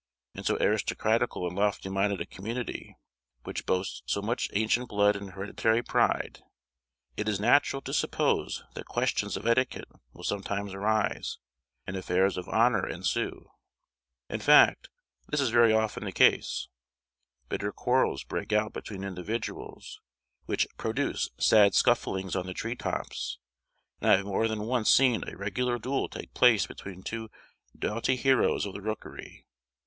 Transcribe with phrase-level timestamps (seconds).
[0.33, 2.95] In so aristocratical and lofty minded a community,
[3.43, 6.41] which boasts so much ancient blood and hereditary pride,
[7.15, 11.37] it is natural to suppose that questions of etiquette will sometimes arise,
[11.85, 13.51] and affairs of honour ensue.
[14.27, 14.89] In fact,
[15.27, 16.67] this is very often the case:
[17.47, 20.01] bitter quarrels break out between individuals,
[20.47, 23.37] which produce sad scufflings on the tree tops,
[23.99, 27.29] and I have more than once seen a regular duel take place between two
[27.77, 29.45] doughty heroes of the rookery.